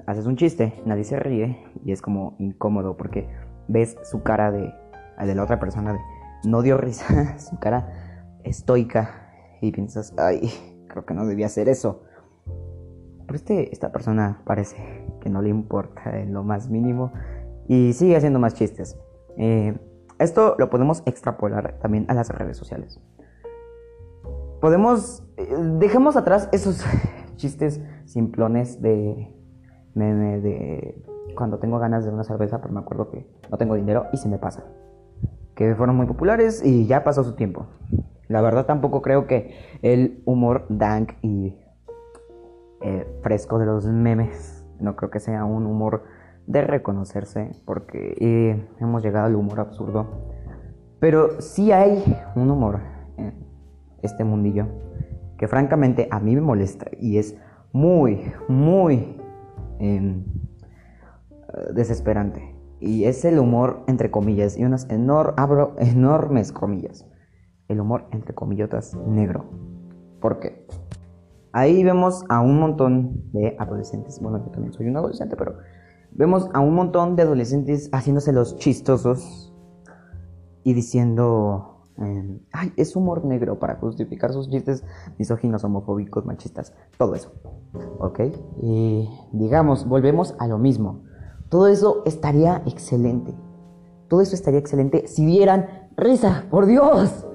haces 0.06 0.26
un 0.26 0.36
chiste, 0.36 0.74
nadie 0.84 1.02
se 1.02 1.18
ríe 1.18 1.64
y 1.86 1.92
es 1.92 2.02
como 2.02 2.36
incómodo 2.38 2.98
porque 2.98 3.26
ves 3.66 3.96
su 4.02 4.22
cara 4.22 4.52
de, 4.52 4.74
de 5.18 5.34
la 5.34 5.42
otra 5.42 5.58
persona 5.58 5.94
de 5.94 5.98
no 6.44 6.60
dio 6.60 6.76
risa, 6.76 7.38
su 7.38 7.58
cara 7.58 8.34
estoica 8.44 9.32
y 9.62 9.72
piensas, 9.72 10.12
ay, 10.18 10.52
creo 10.86 11.06
que 11.06 11.14
no 11.14 11.24
debía 11.24 11.46
hacer 11.46 11.70
eso. 11.70 12.02
Pero 13.24 13.36
este, 13.36 13.72
esta 13.72 13.90
persona 13.90 14.42
parece 14.44 14.76
que 15.22 15.30
no 15.30 15.40
le 15.40 15.48
importa 15.48 16.20
en 16.20 16.34
lo 16.34 16.44
más 16.44 16.68
mínimo 16.68 17.14
y 17.68 17.94
sigue 17.94 18.16
haciendo 18.16 18.38
más 18.38 18.52
chistes. 18.52 18.98
Eh, 19.38 19.78
esto 20.18 20.56
lo 20.58 20.68
podemos 20.68 21.02
extrapolar 21.06 21.78
también 21.78 22.04
a 22.10 22.12
las 22.12 22.28
redes 22.28 22.58
sociales 22.58 23.00
podemos, 24.60 25.22
eh, 25.36 25.46
dejemos 25.78 26.16
atrás 26.16 26.48
esos 26.52 26.84
chistes 27.36 27.80
simplones 28.04 28.80
de 28.82 29.32
meme 29.94 30.40
de 30.40 31.02
cuando 31.36 31.58
tengo 31.58 31.78
ganas 31.78 32.04
de 32.04 32.10
una 32.10 32.24
cerveza, 32.24 32.60
pero 32.60 32.72
me 32.72 32.80
acuerdo 32.80 33.10
que 33.10 33.26
no 33.50 33.58
tengo 33.58 33.74
dinero 33.74 34.06
y 34.12 34.16
se 34.16 34.28
me 34.28 34.38
pasa. 34.38 34.64
Que 35.54 35.74
fueron 35.74 35.96
muy 35.96 36.06
populares 36.06 36.64
y 36.64 36.86
ya 36.86 37.04
pasó 37.04 37.24
su 37.24 37.34
tiempo. 37.34 37.66
La 38.28 38.40
verdad 38.40 38.66
tampoco 38.66 39.02
creo 39.02 39.26
que 39.26 39.54
el 39.82 40.22
humor 40.24 40.66
dank 40.68 41.12
y 41.22 41.56
eh, 42.82 43.06
fresco 43.22 43.58
de 43.58 43.66
los 43.66 43.86
memes, 43.86 44.66
no 44.80 44.96
creo 44.96 45.10
que 45.10 45.20
sea 45.20 45.44
un 45.44 45.66
humor 45.66 46.04
de 46.46 46.62
reconocerse, 46.62 47.50
porque 47.64 48.16
eh, 48.20 48.68
hemos 48.80 49.02
llegado 49.02 49.26
al 49.26 49.34
humor 49.34 49.60
absurdo. 49.60 50.06
Pero 51.00 51.40
sí 51.40 51.72
hay 51.72 52.02
un 52.34 52.50
humor 52.50 52.80
este 54.02 54.24
mundillo, 54.24 54.66
que 55.38 55.48
francamente 55.48 56.08
a 56.10 56.20
mí 56.20 56.34
me 56.34 56.40
molesta 56.40 56.86
y 56.98 57.18
es 57.18 57.36
muy, 57.72 58.32
muy 58.48 59.16
em, 59.78 60.24
desesperante. 61.74 62.54
Y 62.80 63.04
es 63.04 63.24
el 63.24 63.38
humor 63.38 63.84
entre 63.86 64.10
comillas 64.10 64.58
y 64.58 64.64
unas 64.64 64.86
abro 65.36 65.74
enormes 65.78 66.52
comillas. 66.52 67.06
El 67.68 67.80
humor 67.80 68.06
entre 68.12 68.34
comillotas 68.34 68.94
negro. 68.94 69.44
porque 70.20 70.66
Ahí 71.56 71.82
vemos 71.82 72.22
a 72.28 72.42
un 72.42 72.60
montón 72.60 73.32
de 73.32 73.56
adolescentes. 73.58 74.20
Bueno, 74.20 74.44
yo 74.44 74.50
también 74.50 74.74
soy 74.74 74.88
un 74.88 74.96
adolescente, 74.98 75.36
pero 75.36 75.56
vemos 76.10 76.50
a 76.52 76.60
un 76.60 76.74
montón 76.74 77.16
de 77.16 77.22
adolescentes 77.22 77.88
haciéndose 77.94 78.30
los 78.30 78.58
chistosos 78.58 79.54
y 80.64 80.74
diciendo 80.74 81.75
ay, 82.52 82.72
es 82.76 82.96
humor 82.96 83.24
negro 83.24 83.58
para 83.58 83.76
justificar 83.76 84.32
sus 84.32 84.48
chistes 84.50 84.84
misóginos, 85.18 85.64
homofóbicos, 85.64 86.24
machistas, 86.24 86.72
todo 86.98 87.14
eso. 87.14 87.32
¿Ok? 87.98 88.20
Y 88.62 89.08
digamos, 89.32 89.86
volvemos 89.86 90.34
a 90.38 90.46
lo 90.46 90.58
mismo. 90.58 91.02
Todo 91.48 91.68
eso 91.68 92.02
estaría 92.04 92.62
excelente. 92.66 93.34
Todo 94.08 94.20
eso 94.20 94.34
estaría 94.34 94.60
excelente 94.60 95.06
si 95.06 95.24
vieran 95.24 95.88
risa, 95.96 96.44
por 96.50 96.66
Dios. 96.66 97.26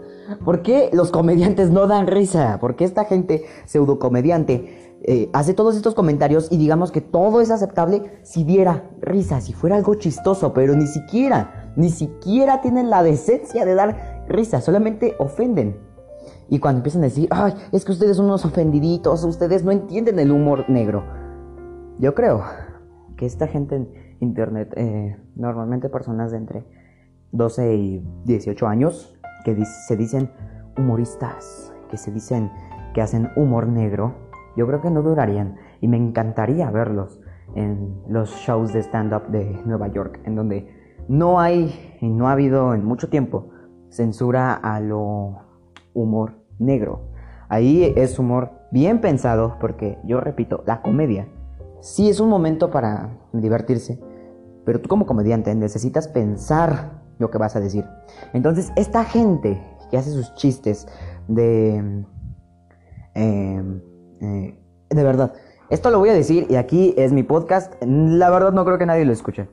¿Por 0.45 0.61
qué 0.61 0.89
los 0.93 1.11
comediantes 1.11 1.71
no 1.71 1.87
dan 1.87 2.07
risa? 2.07 2.57
¿Por 2.59 2.75
qué 2.75 2.85
esta 2.85 3.05
gente 3.05 3.43
pseudocomediante 3.65 4.81
eh, 5.03 5.29
hace 5.33 5.55
todos 5.55 5.75
estos 5.75 5.95
comentarios 5.95 6.47
y 6.51 6.57
digamos 6.57 6.91
que 6.91 7.01
todo 7.01 7.41
es 7.41 7.49
aceptable 7.49 8.19
si 8.21 8.43
diera 8.43 8.91
risa, 8.99 9.41
si 9.41 9.51
fuera 9.51 9.75
algo 9.75 9.95
chistoso, 9.95 10.53
pero 10.53 10.75
ni 10.75 10.85
siquiera, 10.85 11.73
ni 11.75 11.89
siquiera 11.89 12.61
tienen 12.61 12.91
la 12.91 13.01
decencia 13.01 13.65
de 13.65 13.73
dar 13.73 14.20
risa, 14.31 14.61
solamente 14.61 15.15
ofenden. 15.19 15.77
Y 16.49 16.59
cuando 16.59 16.79
empiezan 16.79 17.01
a 17.01 17.05
decir, 17.05 17.27
ay, 17.31 17.53
es 17.71 17.85
que 17.85 17.93
ustedes 17.93 18.17
son 18.17 18.25
unos 18.25 18.45
ofendiditos, 18.45 19.23
ustedes 19.23 19.63
no 19.63 19.71
entienden 19.71 20.19
el 20.19 20.31
humor 20.31 20.69
negro. 20.69 21.03
Yo 21.99 22.13
creo 22.13 22.43
que 23.15 23.25
esta 23.25 23.47
gente 23.47 23.75
en 23.75 23.89
internet, 24.19 24.73
eh, 24.75 25.17
normalmente 25.35 25.89
personas 25.89 26.31
de 26.31 26.37
entre 26.37 26.65
12 27.31 27.75
y 27.75 28.07
18 28.25 28.67
años, 28.67 29.17
que 29.45 29.63
se 29.87 29.95
dicen 29.95 30.29
humoristas, 30.77 31.73
que 31.89 31.97
se 31.97 32.11
dicen 32.11 32.51
que 32.93 33.01
hacen 33.01 33.29
humor 33.35 33.67
negro, 33.67 34.13
yo 34.57 34.67
creo 34.67 34.81
que 34.81 34.89
no 34.89 35.01
durarían. 35.01 35.55
Y 35.79 35.87
me 35.87 35.97
encantaría 35.97 36.69
verlos 36.69 37.21
en 37.55 38.01
los 38.07 38.29
shows 38.31 38.73
de 38.73 38.79
stand-up 38.81 39.27
de 39.29 39.61
Nueva 39.65 39.87
York, 39.87 40.19
en 40.25 40.35
donde 40.35 40.67
no 41.07 41.39
hay 41.39 41.97
y 42.01 42.09
no 42.09 42.27
ha 42.27 42.33
habido 42.33 42.73
en 42.73 42.85
mucho 42.85 43.09
tiempo 43.09 43.49
censura 43.91 44.53
a 44.53 44.79
lo 44.79 45.35
humor 45.93 46.33
negro. 46.57 47.01
Ahí 47.49 47.93
es 47.95 48.17
humor 48.17 48.51
bien 48.71 49.01
pensado 49.01 49.57
porque 49.59 49.99
yo 50.03 50.21
repito, 50.21 50.63
la 50.65 50.81
comedia 50.81 51.27
sí 51.81 52.09
es 52.09 52.19
un 52.19 52.29
momento 52.29 52.71
para 52.71 53.19
divertirse, 53.33 53.99
pero 54.65 54.81
tú 54.81 54.87
como 54.87 55.05
comediante 55.05 55.53
necesitas 55.53 56.07
pensar 56.07 57.01
lo 57.19 57.29
que 57.29 57.37
vas 57.37 57.55
a 57.55 57.59
decir. 57.59 57.85
Entonces, 58.33 58.71
esta 58.75 59.03
gente 59.03 59.61
que 59.89 59.97
hace 59.97 60.11
sus 60.11 60.33
chistes 60.35 60.87
de... 61.27 62.05
Em, 63.13 63.81
eh, 64.21 64.57
de 64.89 65.03
verdad, 65.03 65.33
esto 65.69 65.89
lo 65.89 65.99
voy 65.99 66.09
a 66.09 66.13
decir 66.13 66.47
y 66.49 66.55
aquí 66.55 66.93
es 66.97 67.11
mi 67.11 67.23
podcast, 67.23 67.73
la 67.83 68.29
verdad 68.29 68.53
no 68.53 68.63
creo 68.63 68.77
que 68.77 68.85
nadie 68.85 69.05
lo 69.05 69.11
escuche. 69.11 69.49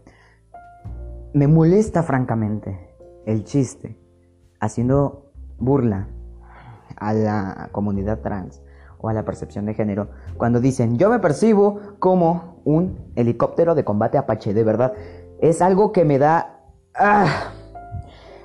Me 1.33 1.49
molesta 1.49 2.03
francamente 2.03 2.95
el 3.27 3.45
chiste 3.45 4.08
haciendo 4.61 5.31
burla 5.59 6.09
a 6.97 7.13
la 7.13 7.69
comunidad 7.73 8.21
trans 8.21 8.63
o 8.99 9.09
a 9.09 9.13
la 9.13 9.25
percepción 9.25 9.67
de 9.67 9.75
género 9.75 10.09
cuando 10.37 10.61
dicen 10.61 10.99
yo 10.99 11.11
me 11.11 11.21
percibo 11.21 11.81
como 11.99 12.59
un 12.65 12.99
helicóptero 13.17 13.75
de 13.75 13.85
combate 13.85 14.19
Apache, 14.19 14.53
de 14.53 14.65
verdad. 14.65 14.93
Es 15.41 15.63
algo 15.63 15.93
que 15.93 16.05
me 16.05 16.19
da... 16.19 16.61
Ah, 16.95 17.53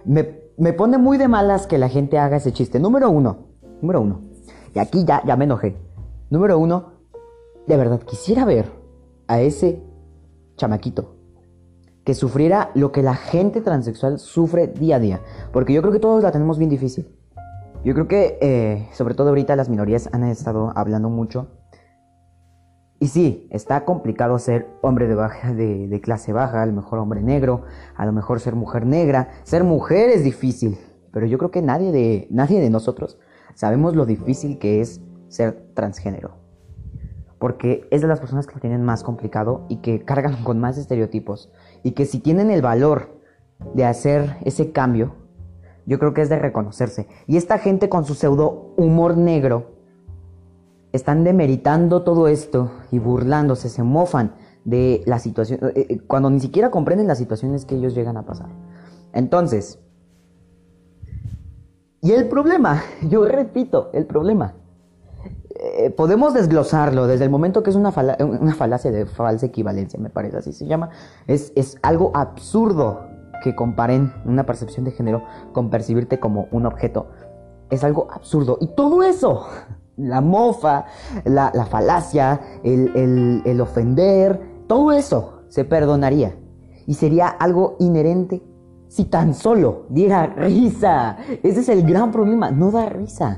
me, 0.06 0.40
me, 0.58 0.74
pone 0.74 0.98
muy 0.98 1.18
de 1.18 1.28
malas 1.28 1.68
que 1.68 1.78
la 1.78 1.90
gente 1.90 2.18
haga 2.20 2.38
ese 2.38 2.54
chiste. 2.54 2.80
Número 2.80 3.10
uno, 3.10 3.48
número 3.82 4.00
uno. 4.00 4.22
Y 4.74 4.80
aquí 4.80 5.04
ya, 5.04 5.22
ya 5.26 5.36
me 5.36 5.44
enojé. 5.44 5.76
Número 6.30 6.58
uno, 6.58 6.94
de 7.68 7.78
verdad 7.78 8.00
quisiera 8.02 8.46
ver 8.46 8.72
a 9.28 9.42
ese 9.42 9.82
chamaquito 10.56 11.13
que 12.04 12.14
sufriera 12.14 12.72
lo 12.74 12.92
que 12.92 13.02
la 13.04 13.16
gente 13.16 13.62
transexual 13.62 14.20
sufre 14.20 14.68
día 14.68 14.98
a 14.98 15.00
día. 15.00 15.22
Porque 15.52 15.74
yo 15.74 15.82
creo 15.82 15.94
que 15.94 16.00
todos 16.00 16.24
la 16.24 16.32
tenemos 16.32 16.58
bien 16.58 16.70
difícil. 16.70 17.08
Yo 17.84 17.94
creo 17.94 18.08
que, 18.08 18.38
eh, 18.42 18.88
sobre 18.94 19.14
todo 19.14 19.30
ahorita, 19.30 19.56
las 19.56 19.70
minorías 19.70 20.10
han 20.14 20.24
estado 20.24 20.72
hablando 20.76 21.10
mucho. 21.10 21.48
Y 23.00 23.08
sí, 23.08 23.50
está 23.52 23.84
complicado 23.84 24.40
ser 24.40 24.70
hombre 24.82 25.08
de, 25.08 25.16
baja, 25.16 25.54
de, 25.54 26.00
clase 26.02 26.32
baja, 26.32 26.62
a 26.62 26.66
lo 26.66 26.72
mejor 26.72 27.00
hombre 27.00 27.22
negro, 27.22 27.64
a 27.98 28.06
lo 28.06 28.14
mejor 28.14 28.40
ser 28.40 28.56
mujer 28.56 28.86
negra. 28.86 29.32
Ser 29.44 29.66
mujer 29.66 30.10
es 30.10 30.24
difícil, 30.24 30.78
pero 31.12 31.26
yo 31.26 31.38
creo 31.38 31.52
que 31.52 31.62
nadie 31.62 31.92
de, 31.92 32.28
nadie 32.32 32.62
de 32.62 32.70
nosotros 32.70 33.20
sabemos 33.56 33.96
lo 33.96 34.06
difícil 34.06 34.58
que 34.58 34.80
es 34.80 35.02
ser 35.28 35.74
transgénero. 35.74 36.38
Porque 37.40 37.86
es 37.92 38.02
de 38.02 38.08
las 38.08 38.22
personas 38.22 38.48
que 38.48 38.54
lo 38.54 38.62
tienen 38.62 38.84
más 38.84 39.04
complicado 39.04 39.66
y 39.68 39.82
que 39.82 40.06
cargan 40.06 40.42
con 40.46 40.62
más 40.62 40.78
estereotipos. 40.78 41.52
Y 41.84 41.92
que 41.92 42.06
si 42.06 42.20
tienen 42.20 42.50
el 42.50 42.62
valor 42.62 43.20
de 43.74 43.86
hacer 43.86 44.38
ese 44.46 44.72
cambio, 44.72 45.16
yo 45.86 46.00
creo 46.00 46.14
que 46.14 46.22
es 46.22 46.30
de 46.30 46.40
reconocerse. 46.40 47.08
Y 47.28 47.38
esta 47.38 47.58
gente 47.58 47.90
con 47.90 48.06
su 48.06 48.16
pseudo 48.16 48.74
humor 48.78 49.18
negro 49.18 49.74
están 50.94 51.24
demeritando 51.24 52.04
todo 52.04 52.28
esto 52.28 52.72
y 52.92 53.00
burlándose, 53.00 53.68
se 53.70 53.84
mofan 53.84 54.36
de 54.64 55.02
la 55.06 55.20
situación, 55.20 55.60
eh, 55.76 55.88
eh, 55.90 56.00
cuando 56.08 56.30
ni 56.30 56.40
siquiera 56.40 56.72
comprenden 56.72 57.08
las 57.08 57.18
situaciones 57.18 57.66
que 57.66 57.76
ellos 57.76 57.96
llegan 57.96 58.16
a 58.16 58.26
pasar. 58.26 58.50
Entonces, 59.12 59.80
y 62.02 62.12
el 62.12 62.28
problema, 62.30 62.82
yo 63.10 63.26
repito, 63.26 63.90
el 63.94 64.06
problema, 64.06 64.56
eh, 65.56 65.90
podemos 65.92 66.34
desglosarlo 66.34 67.08
desde 67.08 67.26
el 67.26 67.30
momento 67.30 67.64
que 67.64 67.70
es 67.70 67.76
una, 67.76 67.94
una, 68.20 68.56
falacia 68.56 68.92
de 68.92 69.06
falsa 69.06 69.46
equivalencia, 69.46 70.00
me 70.00 70.10
parece 70.10 70.38
así 70.38 70.52
se 70.52 70.66
llama, 70.66 70.90
es, 71.28 71.54
es 71.56 71.78
algo 71.82 72.12
absurdo 72.14 73.02
que 73.44 73.56
comparen 73.56 74.14
una 74.26 74.46
percepción 74.46 74.86
de 74.86 74.92
género 74.92 75.24
con 75.52 75.70
percibirte 75.70 76.20
como 76.20 76.48
un 76.52 76.66
objeto. 76.66 77.08
Es 77.70 77.84
algo 77.84 78.08
absurdo. 78.12 78.58
Y 78.62 78.68
todo 78.68 79.04
eso, 79.04 79.46
la 79.98 80.22
mofa, 80.22 80.86
la, 81.26 81.52
falacia, 81.70 82.40
el, 82.64 83.42
el 83.46 83.62
ofender, 83.62 84.66
todo 84.68 84.92
eso 84.92 85.44
se 85.50 85.66
perdonaría. 85.66 86.36
Y 86.88 86.96
sería 86.96 87.28
algo 87.28 87.76
inherente 87.80 88.42
si 88.88 89.06
tan 89.06 89.34
solo 89.34 89.86
diera 89.90 90.26
risa. 90.26 91.18
Ese 91.42 91.62
es 91.62 91.70
el 91.70 91.84
gran 91.84 92.12
problema. 92.12 92.52
No 92.52 92.72
da 92.72 92.88
risa. 92.88 93.38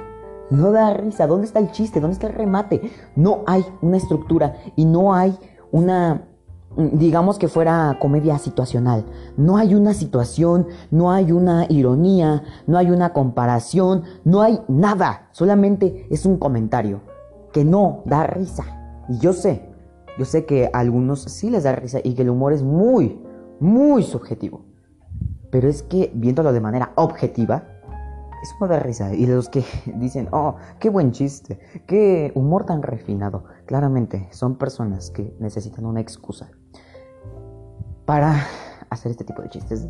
No 0.49 0.71
da 0.71 0.93
risa. 0.93 1.27
¿Dónde 1.27 1.47
está 1.47 1.59
el 1.59 1.71
chiste? 1.71 1.99
¿Dónde 1.99 2.13
está 2.13 2.27
el 2.27 2.33
remate? 2.33 2.91
No 3.15 3.43
hay 3.47 3.65
una 3.81 3.97
estructura 3.97 4.55
y 4.75 4.85
no 4.85 5.13
hay 5.13 5.37
una 5.71 6.27
digamos 6.77 7.39
que 7.39 7.47
fuera 7.47 7.97
comedia 7.99 8.37
situacional. 8.37 9.05
No 9.37 9.57
hay 9.57 9.75
una 9.75 9.93
situación, 9.93 10.67
no 10.91 11.11
hay 11.11 11.31
una 11.31 11.65
ironía, 11.69 12.43
no 12.67 12.77
hay 12.77 12.91
una 12.91 13.13
comparación, 13.13 14.03
no 14.23 14.41
hay 14.41 14.59
nada. 14.67 15.29
Solamente 15.31 16.07
es 16.09 16.25
un 16.25 16.37
comentario 16.37 17.01
que 17.53 17.63
no 17.63 18.03
da 18.05 18.27
risa. 18.27 18.63
Y 19.07 19.19
yo 19.19 19.33
sé, 19.33 19.69
yo 20.17 20.25
sé 20.25 20.45
que 20.45 20.69
a 20.73 20.79
algunos 20.79 21.21
sí 21.21 21.49
les 21.49 21.63
da 21.63 21.73
risa 21.73 21.99
y 22.03 22.13
que 22.13 22.23
el 22.23 22.29
humor 22.29 22.53
es 22.53 22.63
muy, 22.63 23.21
muy 23.59 24.03
subjetivo. 24.03 24.65
Pero 25.51 25.69
es 25.69 25.83
que 25.83 26.11
viéndolo 26.13 26.51
de 26.51 26.59
manera 26.59 26.91
objetiva, 26.95 27.63
eso 28.45 28.55
no 28.61 28.67
da 28.67 28.79
risa. 28.79 29.13
Y 29.13 29.25
los 29.25 29.49
que 29.49 29.63
dicen, 29.95 30.29
oh, 30.31 30.55
qué 30.79 30.89
buen 30.89 31.11
chiste, 31.11 31.59
qué 31.87 32.31
humor 32.35 32.65
tan 32.65 32.81
refinado, 32.81 33.45
claramente 33.65 34.27
son 34.31 34.57
personas 34.57 35.11
que 35.11 35.35
necesitan 35.39 35.85
una 35.85 36.01
excusa 36.01 36.49
para 38.05 38.45
hacer 38.89 39.11
este 39.11 39.23
tipo 39.23 39.41
de 39.41 39.49
chistes. 39.49 39.87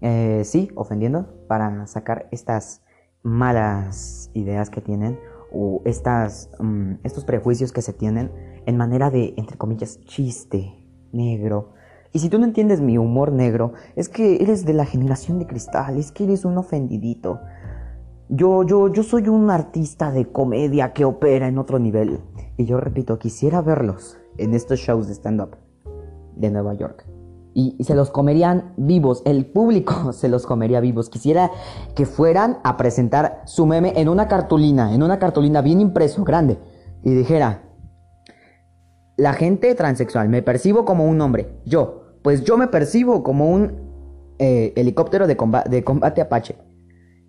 Eh, 0.00 0.42
sí, 0.44 0.70
ofendiendo, 0.74 1.46
para 1.46 1.86
sacar 1.86 2.28
estas 2.32 2.82
malas 3.22 4.30
ideas 4.34 4.68
que 4.68 4.80
tienen 4.80 5.18
o 5.52 5.82
estas, 5.84 6.50
mm, 6.58 6.94
estos 7.04 7.24
prejuicios 7.24 7.72
que 7.72 7.82
se 7.82 7.92
tienen 7.92 8.32
en 8.66 8.76
manera 8.76 9.10
de, 9.10 9.34
entre 9.36 9.56
comillas, 9.56 10.00
chiste 10.00 10.82
negro. 11.12 11.74
Y 12.12 12.18
si 12.18 12.28
tú 12.28 12.38
no 12.38 12.44
entiendes 12.44 12.80
mi 12.80 12.98
humor 12.98 13.32
negro, 13.32 13.72
es 13.96 14.08
que 14.08 14.42
eres 14.42 14.66
de 14.66 14.74
la 14.74 14.84
generación 14.84 15.38
de 15.38 15.46
cristal, 15.46 15.96
es 15.96 16.12
que 16.12 16.24
eres 16.24 16.44
un 16.44 16.58
ofendidito. 16.58 17.40
Yo, 18.28 18.64
yo, 18.64 18.92
yo 18.92 19.02
soy 19.02 19.28
un 19.28 19.50
artista 19.50 20.10
de 20.10 20.30
comedia 20.30 20.92
que 20.92 21.06
opera 21.06 21.48
en 21.48 21.58
otro 21.58 21.78
nivel. 21.78 22.20
Y 22.58 22.66
yo 22.66 22.80
repito, 22.80 23.18
quisiera 23.18 23.62
verlos 23.62 24.18
en 24.36 24.54
estos 24.54 24.78
shows 24.78 25.08
de 25.08 25.14
stand-up 25.14 25.56
de 26.36 26.50
Nueva 26.50 26.74
York. 26.74 27.06
Y, 27.54 27.82
se 27.84 27.94
los 27.94 28.10
comerían 28.10 28.72
vivos, 28.76 29.22
el 29.24 29.46
público 29.46 30.12
se 30.12 30.28
los 30.28 30.46
comería 30.46 30.80
vivos. 30.80 31.08
Quisiera 31.08 31.50
que 31.94 32.04
fueran 32.04 32.58
a 32.62 32.76
presentar 32.76 33.42
su 33.46 33.66
meme 33.66 33.94
en 33.96 34.08
una 34.08 34.28
cartulina, 34.28 34.94
en 34.94 35.02
una 35.02 35.18
cartulina 35.18 35.62
bien 35.62 35.80
impreso, 35.80 36.24
grande. 36.24 36.58
Y 37.02 37.10
dijera, 37.10 37.62
la 39.16 39.32
gente 39.32 39.74
transexual, 39.74 40.28
me 40.28 40.42
percibo 40.42 40.84
como 40.84 41.06
un 41.06 41.20
hombre. 41.20 41.60
Yo, 41.64 42.01
pues 42.22 42.44
yo 42.44 42.56
me 42.56 42.68
percibo 42.68 43.22
como 43.22 43.50
un 43.50 43.72
eh, 44.38 44.72
helicóptero 44.76 45.26
de 45.26 45.36
combate 45.36 46.20
Apache. 46.20 46.56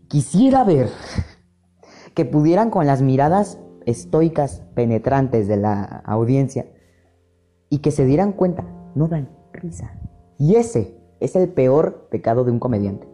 Quisiera 0.08 0.64
ver 0.64 0.90
que 2.14 2.26
pudieran 2.26 2.70
con 2.70 2.86
las 2.86 3.02
miradas 3.02 3.60
estoicas, 3.86 4.64
penetrantes 4.76 5.48
de 5.48 5.58
la 5.58 5.84
audiencia, 6.06 6.68
y 7.70 7.80
que 7.80 7.92
se 7.92 8.06
dieran 8.06 8.34
cuenta, 8.34 8.66
no 8.96 9.08
dan 9.08 9.30
risa. 9.52 10.00
Y 10.38 10.56
ese 10.56 10.98
es 11.20 11.36
el 11.36 11.50
peor 11.50 12.08
pecado 12.10 12.44
de 12.44 12.52
un 12.52 12.60
comediante. 12.60 13.08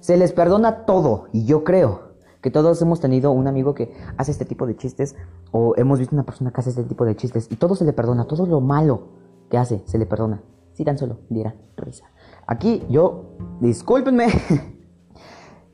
Se 0.00 0.16
les 0.16 0.32
perdona 0.32 0.84
todo, 0.84 1.26
y 1.32 1.44
yo 1.44 1.64
creo 1.64 2.14
que 2.40 2.50
todos 2.50 2.80
hemos 2.82 3.00
tenido 3.00 3.32
un 3.32 3.46
amigo 3.46 3.74
que 3.74 3.92
hace 4.16 4.30
este 4.30 4.44
tipo 4.44 4.66
de 4.66 4.76
chistes, 4.76 5.16
o 5.50 5.74
hemos 5.76 5.98
visto 5.98 6.14
una 6.14 6.24
persona 6.24 6.52
que 6.52 6.60
hace 6.60 6.70
este 6.70 6.84
tipo 6.84 7.04
de 7.04 7.16
chistes, 7.16 7.48
y 7.50 7.56
todo 7.56 7.74
se 7.74 7.84
le 7.84 7.92
perdona, 7.92 8.26
todo 8.26 8.46
lo 8.46 8.60
malo 8.60 9.08
que 9.50 9.58
hace 9.58 9.82
se 9.86 9.98
le 9.98 10.06
perdona. 10.06 10.42
Si 10.74 10.84
tan 10.84 10.98
solo 10.98 11.20
diera 11.30 11.54
risa. 11.76 12.04
Aquí 12.46 12.82
yo, 12.90 13.36
discúlpenme, 13.60 14.26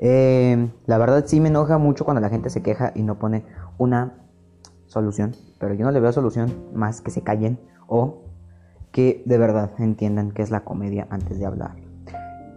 Eh, 0.02 0.70
la 0.86 0.96
verdad 0.96 1.24
sí 1.26 1.40
me 1.40 1.48
enoja 1.48 1.76
mucho 1.76 2.06
cuando 2.06 2.22
la 2.22 2.30
gente 2.30 2.48
se 2.48 2.62
queja 2.62 2.90
y 2.94 3.02
no 3.02 3.18
pone 3.18 3.44
una 3.76 4.14
solución, 4.86 5.36
pero 5.58 5.74
yo 5.74 5.84
no 5.84 5.90
le 5.90 6.00
veo 6.00 6.10
solución 6.10 6.50
más 6.72 7.02
que 7.02 7.10
se 7.10 7.20
callen 7.20 7.60
o 7.86 8.22
que 8.92 9.22
de 9.26 9.36
verdad 9.36 9.70
entiendan 9.78 10.32
qué 10.32 10.40
es 10.40 10.50
la 10.50 10.64
comedia 10.64 11.06
antes 11.10 11.38
de 11.38 11.44
hablar. 11.44 11.76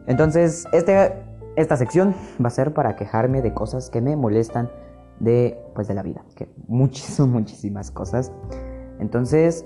Entonces, 0.07 0.65
este, 0.71 1.21
esta 1.57 1.75
sección 1.75 2.15
va 2.41 2.47
a 2.47 2.49
ser 2.49 2.73
para 2.73 2.95
quejarme 2.95 3.41
de 3.41 3.53
cosas 3.53 3.89
que 3.89 3.99
me 3.99 4.15
molestan 4.15 4.71
de, 5.19 5.61
pues, 5.75 5.89
de 5.89 5.95
la 5.95 6.01
vida, 6.01 6.23
que 6.35 6.47
muchísimas, 6.67 7.29
muchísimas 7.29 7.91
cosas. 7.91 8.31
Entonces, 8.99 9.65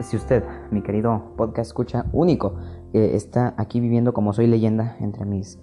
si 0.00 0.16
usted, 0.16 0.42
mi 0.70 0.82
querido 0.82 1.34
podcast 1.36 1.68
escucha 1.68 2.06
único, 2.12 2.56
está 2.92 3.54
aquí 3.56 3.80
viviendo 3.80 4.12
como 4.12 4.32
soy 4.32 4.46
leyenda 4.46 4.96
entre 5.00 5.24
mis 5.24 5.58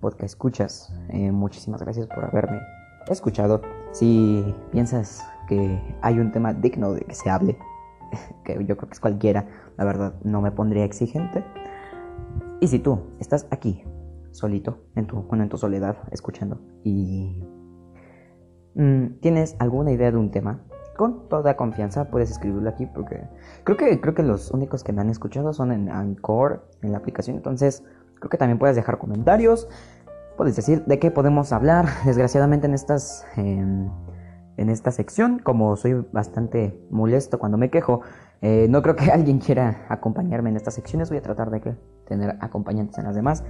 podcast 0.00 0.32
escuchas, 0.32 0.94
eh, 1.10 1.30
muchísimas 1.30 1.82
gracias 1.82 2.06
por 2.06 2.24
haberme 2.24 2.60
escuchado. 3.08 3.60
Si 3.92 4.44
piensas 4.72 5.22
que 5.48 5.80
hay 6.00 6.18
un 6.18 6.32
tema 6.32 6.54
digno 6.54 6.92
de 6.92 7.02
que 7.02 7.14
se 7.14 7.30
hable, 7.30 7.58
que 8.44 8.54
yo 8.64 8.76
creo 8.76 8.88
que 8.88 8.94
es 8.94 9.00
cualquiera, 9.00 9.46
la 9.76 9.84
verdad 9.84 10.14
no 10.24 10.40
me 10.40 10.52
pondría 10.52 10.84
exigente. 10.84 11.44
Y 12.60 12.68
si 12.68 12.78
tú 12.78 13.00
estás 13.20 13.46
aquí, 13.50 13.84
solito, 14.32 14.84
en 14.94 15.06
tu, 15.06 15.24
en 15.32 15.48
tu 15.48 15.58
soledad, 15.58 15.96
escuchando, 16.10 16.60
y 16.84 17.42
mm, 18.74 19.20
tienes 19.20 19.56
alguna 19.58 19.92
idea 19.92 20.10
de 20.10 20.18
un 20.18 20.30
tema, 20.30 20.62
con 21.00 21.30
toda 21.30 21.56
confianza 21.56 22.10
puedes 22.10 22.30
escribirlo 22.30 22.68
aquí 22.68 22.84
porque 22.84 23.26
creo 23.64 23.78
que, 23.78 24.02
creo 24.02 24.14
que 24.14 24.22
los 24.22 24.50
únicos 24.50 24.84
que 24.84 24.92
me 24.92 25.00
han 25.00 25.08
escuchado 25.08 25.54
son 25.54 25.72
en 25.72 25.88
Anchor, 25.88 26.68
en 26.82 26.92
la 26.92 26.98
aplicación, 26.98 27.36
entonces 27.36 27.82
creo 28.16 28.28
que 28.28 28.36
también 28.36 28.58
puedes 28.58 28.76
dejar 28.76 28.98
comentarios, 28.98 29.66
puedes 30.36 30.56
decir 30.56 30.84
de 30.84 30.98
qué 30.98 31.10
podemos 31.10 31.54
hablar, 31.54 31.86
desgraciadamente 32.04 32.66
en 32.66 32.74
estas... 32.74 33.24
Em, 33.38 33.88
en 34.58 34.68
esta 34.68 34.90
sección. 34.90 35.38
Como 35.38 35.74
soy 35.76 36.04
bastante 36.12 36.78
molesto 36.90 37.38
cuando 37.38 37.56
me 37.56 37.70
quejo, 37.70 38.02
eh, 38.42 38.66
no 38.68 38.82
creo 38.82 38.94
que 38.94 39.10
alguien 39.10 39.38
quiera 39.38 39.86
acompañarme 39.88 40.50
en 40.50 40.56
estas 40.56 40.74
secciones. 40.74 41.08
Voy 41.08 41.16
a 41.16 41.22
tratar 41.22 41.50
de 41.50 41.62
que 41.62 41.76
tener 42.06 42.36
acompañantes 42.40 42.98
en 42.98 43.04
las 43.04 43.14
demás. 43.14 43.42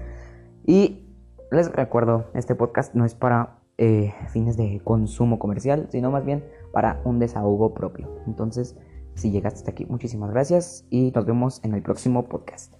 Y 0.65 1.09
les 1.51 1.73
recuerdo, 1.73 2.27
este 2.35 2.55
podcast 2.55 2.95
no 2.95 3.05
es 3.05 3.17
para 3.17 3.59
eh, 3.77 4.15
fines 4.29 4.57
de 4.57 4.81
consumo 4.85 5.41
comercial, 5.41 5.89
sino 5.91 6.13
más 6.13 6.25
bien 6.25 6.45
para 6.73 7.01
un 7.05 7.19
desahogo 7.19 7.75
propio. 7.75 8.09
Entonces, 8.27 8.77
si 9.15 9.31
llegaste 9.31 9.61
hasta 9.61 9.71
aquí, 9.73 9.87
muchísimas 9.87 10.31
gracias 10.31 10.85
y 10.91 11.11
nos 11.11 11.27
vemos 11.27 11.61
en 11.65 11.75
el 11.75 11.83
próximo 11.83 12.29
podcast. 12.29 12.75